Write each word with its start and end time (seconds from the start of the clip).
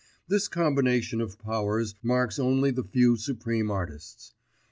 This 0.27 0.47
combination 0.47 1.21
of 1.21 1.37
powers 1.37 1.93
marks 2.01 2.39
only 2.39 2.71
the 2.71 2.83
few 2.83 3.17
supreme 3.17 3.69
artists. 3.69 4.33